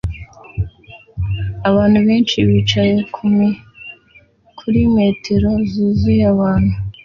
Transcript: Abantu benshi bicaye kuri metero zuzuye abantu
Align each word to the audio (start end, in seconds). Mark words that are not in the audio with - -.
Abantu 1.69 1.99
benshi 2.07 2.37
bicaye 2.47 2.95
kuri 4.59 4.79
metero 4.95 5.49
zuzuye 5.69 6.23
abantu 6.33 6.75